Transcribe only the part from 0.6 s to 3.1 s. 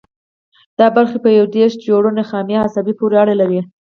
دا برخې په یو دېرش جوړو نخاعي عصبو